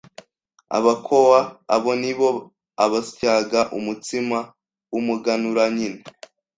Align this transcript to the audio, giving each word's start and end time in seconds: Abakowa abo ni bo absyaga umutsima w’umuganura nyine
Abakowa 0.77 1.39
abo 1.75 1.91
ni 2.01 2.11
bo 2.17 2.29
absyaga 2.85 3.61
umutsima 3.77 4.37
w’umuganura 4.91 5.63
nyine 5.75 6.01